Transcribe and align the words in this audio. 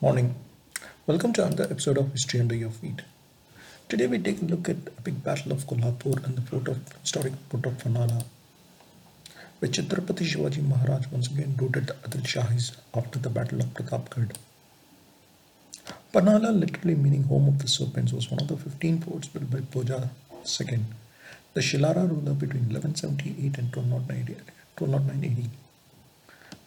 Morning. 0.00 0.36
Welcome 1.08 1.32
to 1.32 1.44
another 1.44 1.64
episode 1.64 1.98
of 1.98 2.12
History 2.12 2.38
Under 2.38 2.54
Your 2.54 2.70
Feet. 2.70 3.02
Today 3.88 4.06
we 4.06 4.20
take 4.20 4.40
a 4.40 4.44
look 4.44 4.68
at 4.68 4.84
the 4.84 4.92
big 5.02 5.24
battle 5.24 5.50
of 5.50 5.66
Kolhapur 5.66 6.24
and 6.24 6.36
the 6.36 6.40
port 6.40 6.68
of 6.68 6.78
historic 7.00 7.32
port 7.48 7.66
of 7.66 7.78
Panala, 7.78 8.24
where 9.58 9.68
Chhatrapati 9.68 10.24
Shivaji 10.24 10.62
Maharaj 10.62 11.08
once 11.10 11.26
again 11.26 11.56
routed 11.60 11.88
the 11.88 11.94
Adil 11.94 12.22
Shahis 12.22 12.76
after 12.94 13.18
the 13.18 13.28
battle 13.28 13.58
of 13.58 13.74
Pratapgarh. 13.74 14.36
Panala, 16.14 16.56
literally 16.56 16.94
meaning 16.94 17.24
home 17.24 17.48
of 17.48 17.58
the 17.58 17.66
serpents, 17.66 18.12
was 18.12 18.30
one 18.30 18.40
of 18.40 18.46
the 18.46 18.56
15 18.56 19.00
forts 19.00 19.26
built 19.26 19.50
by 19.50 19.58
Bhoja 19.58 20.10
II, 20.60 20.78
the 21.54 21.60
Shilahara 21.60 22.08
ruler 22.08 22.34
between 22.34 22.68
1178 22.68 23.58
and 23.58 23.74
1209 23.74 25.24
AD. 25.24 25.67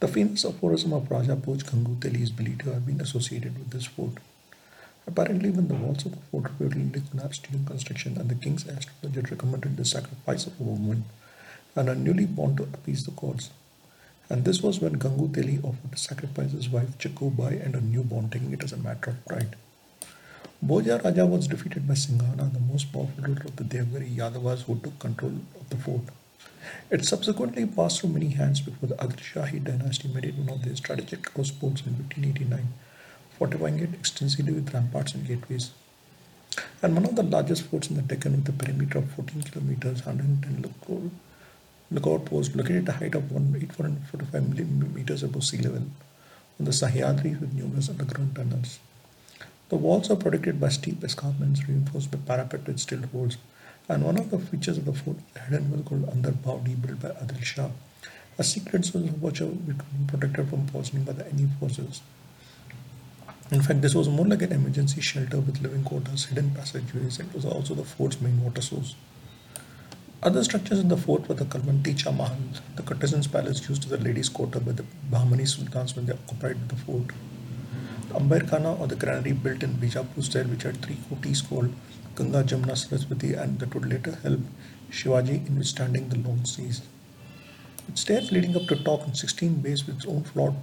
The 0.01 0.07
famous 0.07 0.43
aphorism 0.45 0.93
of 0.93 1.11
Raja 1.11 1.35
Bhoj 1.35 1.63
Gangu 1.63 1.95
Teli 1.99 2.23
is 2.23 2.31
believed 2.31 2.61
to 2.61 2.71
have 2.73 2.87
been 2.87 3.01
associated 3.01 3.55
with 3.59 3.69
this 3.69 3.85
fort. 3.85 4.13
Apparently, 5.05 5.51
when 5.51 5.67
the 5.67 5.75
walls 5.75 6.07
of 6.07 6.13
the 6.13 6.17
fort 6.31 6.45
reportedly 6.45 7.03
collapsed 7.11 7.43
during 7.43 7.65
construction 7.65 8.17
and 8.17 8.27
the 8.27 8.33
king's 8.33 8.65
astrologer 8.65 9.21
recommended 9.29 9.77
the 9.77 9.85
sacrifice 9.85 10.47
of 10.47 10.59
a 10.59 10.63
woman 10.63 11.05
and 11.75 11.87
a 11.87 11.93
newly 11.93 12.25
born 12.25 12.55
to 12.55 12.63
appease 12.63 13.05
the 13.05 13.11
gods. 13.11 13.51
And 14.27 14.43
this 14.43 14.63
was 14.63 14.79
when 14.79 14.97
Gangu 14.97 15.27
Teli 15.35 15.63
offered 15.63 15.91
to 15.91 15.97
sacrifice 15.99 16.53
his 16.53 16.67
wife 16.67 16.97
Chakubai 16.97 17.63
and 17.63 17.75
a 17.75 17.81
newborn, 17.81 18.31
taking 18.31 18.53
it 18.53 18.63
as 18.63 18.73
a 18.73 18.77
matter 18.77 19.11
of 19.11 19.23
pride. 19.27 19.55
Bhoja 20.65 21.03
Raja 21.03 21.27
was 21.27 21.47
defeated 21.47 21.87
by 21.87 21.93
Singhana, 21.93 22.51
the 22.51 22.59
most 22.59 22.91
powerful 22.91 23.23
ruler 23.23 23.43
of 23.45 23.55
the 23.55 23.63
Devagiri 23.63 24.15
Yadavas 24.15 24.63
who 24.63 24.79
took 24.79 24.97
control 24.97 25.33
of 25.59 25.69
the 25.69 25.77
fort. 25.77 26.01
It 26.89 27.05
subsequently 27.05 27.65
passed 27.65 28.01
through 28.01 28.11
many 28.11 28.29
hands 28.29 28.61
before 28.61 28.89
the 28.89 28.95
Adil 28.95 29.17
Shahi 29.17 29.63
dynasty 29.63 30.07
made 30.09 30.25
it 30.25 30.35
one 30.35 30.49
of 30.49 30.63
their 30.63 30.75
strategic 30.75 31.27
outposts 31.27 31.85
in 31.87 31.93
1589, 31.93 32.73
fortifying 33.37 33.79
it 33.79 33.93
extensively 33.93 34.53
with 34.53 34.73
ramparts 34.73 35.13
and 35.13 35.27
gateways. 35.27 35.71
And 36.81 36.95
one 36.95 37.05
of 37.05 37.15
the 37.15 37.23
largest 37.23 37.63
forts 37.63 37.89
in 37.89 37.95
the 37.95 38.01
Deccan 38.01 38.33
with 38.33 38.49
a 38.49 38.51
perimeter 38.51 38.97
of 38.97 39.11
14 39.11 39.43
kilometers, 39.43 40.05
110 40.05 40.73
lookout, 41.91 42.25
posts 42.25 42.55
located 42.55 42.89
at 42.89 42.95
a 42.95 42.97
height 42.97 43.15
of 43.15 43.31
845 43.31 44.93
meters 44.93 45.23
above 45.23 45.43
sea 45.43 45.59
level 45.59 45.83
on 46.59 46.65
the 46.65 46.71
Sahyadri 46.71 47.39
with 47.39 47.53
numerous 47.53 47.89
underground 47.89 48.35
tunnels. 48.35 48.79
The 49.69 49.77
walls 49.77 50.11
are 50.11 50.17
protected 50.17 50.59
by 50.59 50.69
steep 50.69 51.01
escarpments 51.03 51.67
reinforced 51.67 52.11
by 52.11 52.17
parapet 52.17 52.67
with 52.67 52.79
steel 52.79 53.03
walls 53.13 53.37
and 53.89 54.03
one 54.03 54.17
of 54.17 54.29
the 54.29 54.39
features 54.39 54.77
of 54.77 54.85
the 54.85 54.93
fort 54.93 55.17
hidden 55.45 55.71
well 55.71 55.83
called 55.83 56.05
Andar 56.13 56.33
Bawdi 56.33 56.81
built 56.81 57.01
by 57.01 57.09
Adil 57.09 57.43
Shah, 57.43 57.69
a 58.37 58.43
secret 58.43 58.85
source 58.85 59.05
of 59.05 59.21
water 59.21 59.49
protected 60.07 60.49
from 60.49 60.67
poisoning 60.67 61.03
by 61.03 61.13
the 61.13 61.27
enemy 61.27 61.49
forces. 61.59 62.01
In 63.51 63.61
fact, 63.61 63.81
this 63.81 63.93
was 63.93 64.07
more 64.07 64.25
like 64.25 64.41
an 64.43 64.53
emergency 64.53 65.01
shelter 65.01 65.39
with 65.39 65.61
living 65.61 65.83
quarters, 65.83 66.25
hidden 66.25 66.51
passageways, 66.51 67.19
and 67.19 67.33
was 67.33 67.43
also 67.43 67.73
the 67.73 67.83
fort's 67.83 68.21
main 68.21 68.41
water 68.41 68.61
source. 68.61 68.95
Other 70.23 70.43
structures 70.43 70.79
in 70.79 70.87
the 70.87 70.95
fort 70.95 71.27
were 71.27 71.35
the 71.35 71.45
Kalmanti 71.45 71.93
Mahal, 72.15 72.37
the 72.75 72.83
courtesan's 72.83 73.27
palace 73.27 73.67
used 73.67 73.85
as 73.85 73.91
a 73.91 73.97
ladies' 73.97 74.29
quarter 74.29 74.59
by 74.59 74.71
the 74.71 74.85
Bahmani 75.11 75.47
sultans 75.47 75.95
when 75.95 76.05
they 76.05 76.13
occupied 76.13 76.69
the 76.69 76.75
fort. 76.75 77.07
Amber 78.15 78.41
or 78.79 78.87
the 78.87 78.95
granary 78.95 79.33
built 79.33 79.63
in 79.63 79.75
Bijapur 79.75 80.23
style, 80.23 80.45
which 80.45 80.63
had 80.63 80.81
three 80.81 80.97
courties 81.09 81.41
called 81.41 81.73
Ganga 82.15 82.43
Jamna 82.43 82.77
Saraswati 82.77 83.33
and 83.33 83.59
that 83.59 83.73
would 83.73 83.85
later 83.85 84.15
help 84.23 84.39
Shivaji 84.91 85.47
in 85.47 85.57
withstanding 85.57 86.09
the 86.09 86.17
long 86.17 86.43
seas. 86.45 86.81
With 87.87 87.97
stairs 87.97 88.31
leading 88.31 88.55
up 88.55 88.67
to 88.67 88.75
top 88.75 89.05
and 89.05 89.17
16 89.17 89.55
bays 89.55 89.85
with 89.87 89.97
its 89.97 90.05
own 90.05 90.23
floor 90.23 90.55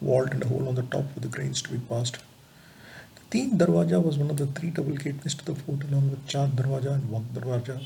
vault 0.00 0.32
and 0.32 0.42
a 0.42 0.48
hole 0.48 0.68
on 0.68 0.74
the 0.74 0.82
top 0.82 1.12
for 1.12 1.20
the 1.20 1.28
grains 1.28 1.62
to 1.62 1.70
be 1.70 1.78
passed. 1.78 2.18
The 3.14 3.22
Teen 3.30 3.58
Darwaja 3.58 4.02
was 4.02 4.18
one 4.18 4.30
of 4.30 4.36
the 4.36 4.46
three 4.46 4.70
double 4.70 4.96
gateways 4.96 5.34
to 5.34 5.44
the 5.44 5.54
fort 5.54 5.84
along 5.84 6.10
with 6.10 6.26
Char 6.26 6.48
Darwaja 6.48 6.94
and 6.94 7.10
Wagh 7.10 7.32
Darwaja. 7.34 7.82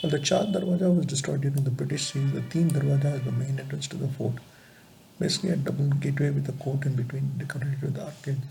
While 0.00 0.10
the 0.10 0.18
Char 0.18 0.44
Darwaja 0.44 0.94
was 0.94 1.06
destroyed 1.06 1.40
during 1.40 1.64
the 1.64 1.70
British 1.70 2.12
siege, 2.12 2.32
the 2.32 2.42
Teen 2.42 2.70
Darwaja 2.70 3.18
is 3.18 3.24
the 3.24 3.32
main 3.32 3.58
entrance 3.58 3.86
to 3.88 3.96
the 3.96 4.08
fort. 4.08 4.34
Basically 5.18 5.50
a 5.50 5.56
double 5.56 5.88
gateway 5.88 6.30
with 6.30 6.48
a 6.48 6.52
court 6.52 6.84
in 6.84 6.94
between 6.94 7.38
decorated 7.38 7.80
with 7.80 7.98
arcades. 7.98 8.46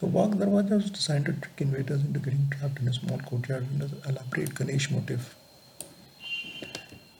The 0.00 0.06
Wagh 0.06 0.32
Darwaja 0.32 0.76
was 0.76 0.90
designed 0.90 1.26
to 1.26 1.32
trick 1.32 1.60
invaders 1.60 2.00
into 2.00 2.18
getting 2.18 2.48
trapped 2.50 2.80
in 2.80 2.88
a 2.88 2.92
small 2.92 3.18
courtyard 3.18 3.66
with 3.78 3.92
an 3.92 4.02
elaborate 4.08 4.54
Ganesh 4.54 4.90
motif. 4.90 5.36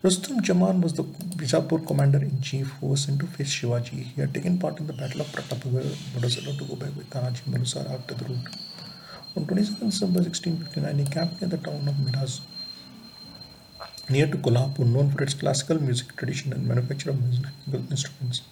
Rustam 0.02 0.44
Zaman 0.44 0.80
was 0.80 0.94
the 0.94 1.04
Bijapur 1.04 1.86
commander-in-chief 1.86 2.70
who 2.80 2.88
was 2.88 3.02
sent 3.02 3.20
to 3.20 3.26
face 3.28 3.54
Shivaji. 3.54 4.02
He 4.14 4.20
had 4.20 4.34
taken 4.34 4.58
part 4.58 4.80
in 4.80 4.88
the 4.88 4.92
Battle 4.92 5.20
of 5.20 5.28
Pratapgarh 5.28 5.96
but 6.14 6.24
was 6.24 6.38
allowed 6.38 6.58
to 6.58 6.64
go 6.64 6.74
back 6.74 6.96
with 6.96 7.08
Tanaji 7.10 7.42
Malusar 7.48 7.88
after 7.88 8.14
the 8.14 8.24
route. 8.24 8.48
On 9.36 9.46
22 9.46 9.84
December 9.84 10.20
1659, 10.22 10.98
he 10.98 11.04
camped 11.04 11.40
near 11.40 11.50
the 11.50 11.56
town 11.58 11.86
of 11.86 11.94
Miraj, 11.94 12.40
near 14.08 14.26
to 14.26 14.36
Kolhapur, 14.36 14.86
known 14.86 15.10
for 15.10 15.22
its 15.22 15.34
classical 15.34 15.80
music 15.80 16.16
tradition 16.16 16.52
and 16.52 16.66
manufacture 16.66 17.10
of 17.10 17.22
musical 17.22 17.50
instruments. 17.90 18.42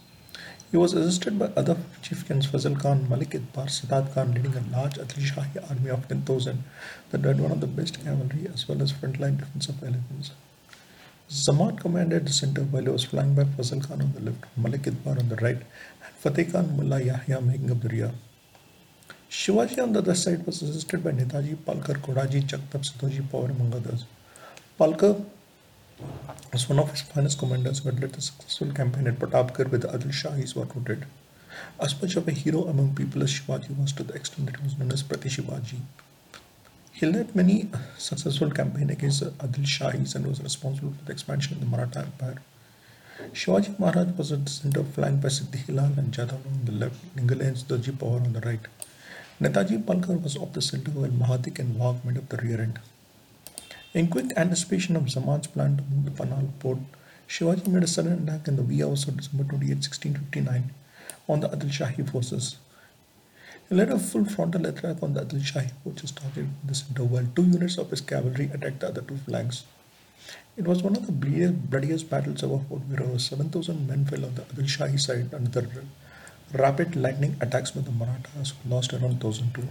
He 0.70 0.76
was 0.76 0.92
assisted 0.92 1.38
by 1.38 1.46
other 1.56 1.76
chieftains 2.00 2.46
Fazal 2.46 2.80
Khan, 2.80 3.08
Malik 3.08 3.30
Itbar, 3.30 3.66
Sadat 3.66 4.14
Khan, 4.14 4.32
leading 4.32 4.54
a 4.54 4.76
large 4.76 4.94
Adil 4.94 5.24
Shahi 5.30 5.68
army 5.68 5.90
of 5.90 6.06
10,000 6.06 6.62
that 7.10 7.24
had 7.24 7.40
one 7.40 7.50
of 7.50 7.60
the 7.60 7.66
best 7.66 8.02
cavalry 8.04 8.46
as 8.54 8.68
well 8.68 8.80
as 8.80 8.92
frontline 8.92 9.38
defense 9.38 9.68
of 9.68 9.82
elephants. 9.82 10.30
Zaman 11.28 11.76
commanded 11.76 12.26
the 12.26 12.32
center 12.32 12.62
while 12.62 12.82
he 12.82 12.88
was 12.88 13.04
flanked 13.04 13.34
by 13.34 13.44
Fazal 13.44 13.86
Khan 13.86 14.00
on 14.00 14.12
the 14.12 14.20
left, 14.20 14.44
Malik 14.56 14.82
Itbar 14.82 15.18
on 15.18 15.28
the 15.28 15.36
right, 15.36 15.56
and 15.56 16.14
Fateh 16.22 16.44
Khan 16.44 16.76
Mullah 16.76 17.02
Yahya 17.02 17.40
making 17.40 17.72
up 17.72 17.80
the 17.80 17.88
rear. 17.88 18.12
Shivaji 19.28 19.82
on 19.82 19.92
the 19.92 19.98
other 20.00 20.14
side 20.14 20.46
was 20.46 20.62
assisted 20.62 21.02
by 21.02 21.10
Netaji, 21.10 21.56
Palkar, 21.56 21.98
Kodaji, 21.98 22.42
Jagtap, 22.42 22.82
Sidhoji, 22.88 23.22
Pawar, 23.22 23.50
among 23.50 23.74
others. 23.74 24.04
Palkar 24.78 25.24
was 26.52 26.68
one 26.68 26.78
of 26.78 26.90
his 26.90 27.02
finest 27.02 27.38
commanders 27.38 27.78
who 27.78 27.90
had 27.90 28.00
led 28.00 28.12
the 28.12 28.20
successful 28.20 28.72
campaign 28.72 29.06
at 29.06 29.18
Pratapgarh 29.18 29.70
with 29.70 29.82
the 29.82 29.88
Adil 29.88 30.12
Shahis 30.12 30.54
were 30.54 30.64
routed. 30.64 31.06
As 31.78 32.00
much 32.00 32.16
of 32.16 32.26
a 32.26 32.32
hero 32.32 32.64
among 32.64 32.94
people 32.94 33.22
as 33.22 33.32
Shivaji 33.32 33.78
was 33.78 33.92
to 33.92 34.02
the 34.02 34.14
extent 34.14 34.46
that 34.46 34.56
he 34.56 34.64
was 34.64 34.78
known 34.78 34.92
as 34.92 35.02
Prati 35.02 35.28
Shivaji. 35.28 35.80
He 36.92 37.06
led 37.06 37.34
many 37.34 37.70
successful 37.96 38.50
campaigns 38.50 38.90
against 38.90 39.22
Adil 39.22 39.64
Shahis 39.64 40.14
and 40.14 40.26
was 40.26 40.42
responsible 40.42 40.92
for 40.98 41.04
the 41.04 41.12
expansion 41.12 41.54
of 41.54 41.60
the 41.60 41.66
Maratha 41.66 42.00
Empire. 42.00 42.42
Shivaji 43.32 43.78
Maharaj 43.78 44.16
was 44.18 44.32
at 44.32 44.44
the 44.44 44.50
center 44.50 44.82
flanked 44.82 45.22
by 45.22 45.28
Siddhi 45.28 45.68
and 45.68 46.12
Jadhav 46.12 46.44
on 46.46 46.64
the 46.64 46.72
left, 46.72 47.16
Ningale 47.16 47.46
and 47.46 47.56
Siddhaji 47.56 47.92
Pawar 47.92 48.24
on 48.24 48.32
the 48.32 48.40
right. 48.40 48.66
Netaji 49.40 49.84
Palkar 49.84 50.22
was 50.22 50.36
off 50.36 50.52
the 50.52 50.60
center 50.60 50.90
while 50.90 51.10
Mahadik 51.10 51.58
and 51.58 51.78
Wagh 51.78 52.04
made 52.04 52.18
up 52.18 52.28
the 52.28 52.36
rear 52.38 52.60
end. 52.60 52.78
In 53.92 54.06
quick 54.06 54.32
anticipation 54.36 54.94
of 54.94 55.10
Zaman's 55.10 55.48
plan 55.48 55.76
to 55.76 55.82
move 55.82 56.04
the 56.04 56.12
Panal 56.12 56.48
port, 56.60 56.78
Shivaji 57.28 57.66
made 57.66 57.82
a 57.82 57.88
sudden 57.88 58.22
attack 58.22 58.46
in 58.46 58.54
the 58.54 58.62
wee 58.62 58.84
hours 58.84 59.08
of 59.08 59.16
December 59.16 59.42
28, 59.42 59.78
1659 59.78 60.70
on 61.28 61.40
the 61.40 61.48
Adil 61.48 61.70
Shahi 61.70 62.08
forces. 62.08 62.58
He 63.68 63.74
led 63.74 63.90
a 63.90 63.98
full 63.98 64.24
frontal 64.26 64.64
attack 64.66 65.02
on 65.02 65.14
the 65.14 65.22
Adil 65.22 65.40
Shahi 65.40 65.72
forces 65.82 66.12
targeted 66.12 66.44
in 66.44 66.68
the 66.68 66.74
center 66.76 67.02
while 67.02 67.26
two 67.34 67.42
units 67.42 67.78
of 67.78 67.90
his 67.90 68.00
cavalry 68.00 68.48
attacked 68.54 68.78
the 68.78 68.90
other 68.90 69.02
two 69.02 69.16
flanks. 69.16 69.64
It 70.56 70.68
was 70.68 70.84
one 70.84 70.94
of 70.94 71.06
the 71.06 71.50
bloodiest 71.50 72.08
battles 72.08 72.44
ever 72.44 72.60
fought 72.68 72.82
where 72.82 73.02
over 73.02 73.18
7,000 73.18 73.88
men 73.88 74.04
fell 74.04 74.24
on 74.24 74.36
the 74.36 74.42
Adil 74.42 74.68
Shahi 74.68 75.00
side 75.00 75.34
under 75.34 75.50
the 75.50 75.68
rapid 76.54 76.94
lightning 76.94 77.36
attacks 77.40 77.72
by 77.72 77.80
the 77.80 77.90
Marathas 77.90 78.52
who 78.62 78.70
lost 78.70 78.92
around 78.92 79.20
1,002. 79.20 79.66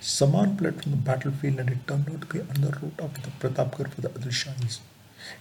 Zaman 0.00 0.56
fled 0.56 0.82
from 0.82 0.92
the 0.92 0.96
battlefield 0.96 1.58
and 1.60 1.70
it 1.70 1.86
turned 1.86 2.08
out 2.10 2.20
to 2.20 2.26
be 2.26 2.40
on 2.40 2.60
the 2.60 2.70
route 2.70 3.00
of 3.00 3.14
the 3.22 3.30
Pratapgarh 3.40 3.92
for 3.92 4.00
the 4.00 4.08
Adil 4.08 4.30
Shahis. 4.30 4.78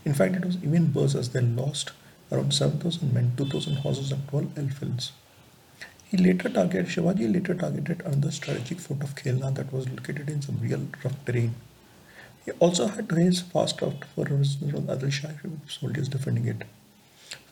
In 0.04 0.14
fact, 0.14 0.36
it 0.36 0.46
was 0.46 0.58
even 0.64 0.94
worse 0.94 1.16
as 1.16 1.30
they 1.30 1.42
lost 1.42 1.92
around 2.32 2.54
7,000 2.54 3.14
men, 3.14 3.34
2,000 3.38 3.76
horses, 3.78 4.12
and 4.12 4.28
12 4.28 4.58
elephants. 4.58 5.12
He 6.10 6.18
later 6.18 6.50
targeted, 6.50 6.88
Shivaji 6.88 7.34
later 7.34 7.54
targeted 7.54 8.02
another 8.02 8.32
strategic 8.32 8.80
fort 8.80 9.02
of 9.02 9.16
Khelna 9.16 9.54
that 9.56 9.72
was 9.72 9.90
located 9.90 10.30
in 10.30 10.42
some 10.42 10.60
real 10.62 10.88
rough 11.04 11.24
terrain. 11.26 11.56
He 12.46 12.52
also 12.54 12.88
had 12.88 13.10
to 13.10 13.16
raise 13.16 13.42
fast 13.42 13.82
route 13.82 14.06
for 14.16 14.26
from 14.26 14.88
Adil 14.88 15.12
Shahi 15.12 15.38
soldiers 15.68 16.08
defending 16.08 16.48
it. 16.48 16.64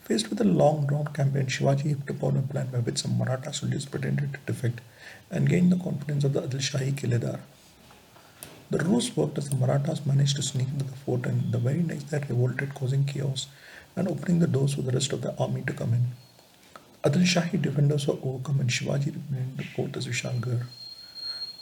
Faced 0.05 0.29
with 0.29 0.39
a 0.39 0.43
long 0.43 0.85
drawn 0.85 1.07
campaign, 1.07 1.47
Shivaji 1.47 1.85
hit 1.85 2.09
upon 2.11 2.37
a 2.37 2.41
plan 2.43 2.67
by 2.67 2.77
which 2.77 2.99
some 2.99 3.17
Maratha 3.17 3.51
soldiers 3.51 3.87
pretended 3.87 4.33
to 4.33 4.39
defect 4.45 4.81
and 5.31 5.49
gained 5.49 5.71
the 5.71 5.83
confidence 5.83 6.23
of 6.23 6.33
the 6.33 6.43
Adil 6.43 6.59
Shahi 6.59 6.93
Kiledar. 6.93 7.39
The 8.69 8.77
ruse 8.83 9.17
worked 9.17 9.39
as 9.39 9.49
the 9.49 9.55
Marathas 9.55 10.05
managed 10.05 10.35
to 10.35 10.43
sneak 10.43 10.67
into 10.67 10.85
the 10.85 10.91
fort 10.91 11.25
and 11.25 11.51
the 11.51 11.57
very 11.57 11.81
next 11.81 12.11
day 12.11 12.21
revolted, 12.29 12.75
causing 12.75 13.05
chaos 13.05 13.47
and 13.95 14.07
opening 14.07 14.37
the 14.37 14.45
doors 14.45 14.75
for 14.75 14.83
the 14.83 14.91
rest 14.91 15.11
of 15.11 15.23
the 15.23 15.35
army 15.39 15.63
to 15.65 15.73
come 15.73 15.95
in. 15.95 16.05
Adil 17.03 17.23
Shahi 17.23 17.59
defenders 17.59 18.05
were 18.05 18.19
overcome 18.21 18.59
and 18.59 18.69
Shivaji 18.69 19.07
remained 19.07 19.57
the 19.57 19.63
fort 19.63 19.97
as 19.97 20.05
Vishalgarh. 20.07 20.67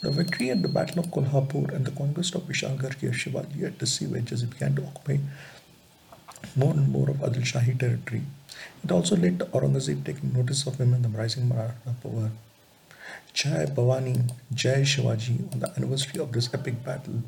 The 0.02 0.10
victory 0.10 0.50
at 0.50 0.60
the 0.60 0.68
Battle 0.68 0.98
of 0.98 1.06
Kolhapur 1.06 1.74
and 1.74 1.86
the 1.86 1.92
conquest 1.92 2.34
of 2.34 2.42
Vishalgarh 2.42 3.00
gave 3.00 3.12
Shivaji 3.12 3.64
a 3.64 3.70
decisive 3.70 4.14
edge 4.14 4.32
as 4.32 4.42
he 4.42 4.46
began 4.48 4.76
to 4.76 4.84
occupy 4.84 5.16
more 6.56 6.72
and 6.72 6.88
more 6.88 7.10
of 7.10 7.16
Adil 7.16 7.42
Shahi 7.42 7.78
territory. 7.78 8.22
It 8.82 8.92
also 8.92 9.16
led 9.16 9.38
to 9.38 9.46
Aurangzeb 9.46 10.04
taking 10.04 10.32
notice 10.32 10.66
of 10.66 10.78
him 10.78 11.00
the 11.02 11.08
rising 11.08 11.48
Maratha 11.48 11.94
power. 12.02 12.30
Jai 13.32 13.66
Bhavani, 13.66 14.30
Jai 14.52 14.82
Shivaji 14.82 15.52
on 15.52 15.60
the 15.60 15.70
anniversary 15.76 16.20
of 16.20 16.32
this 16.32 16.52
epic 16.54 16.84
battle 16.84 17.22